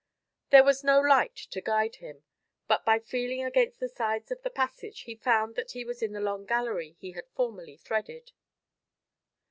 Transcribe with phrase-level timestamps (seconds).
[0.49, 2.23] There was no light to guide him,
[2.67, 6.13] but by feeling against the sides of the passage, he found that he was in
[6.13, 8.31] the long gallery he had formerly threaded.